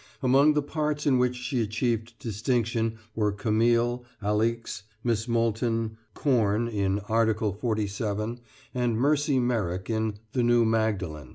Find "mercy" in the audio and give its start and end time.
8.97-9.37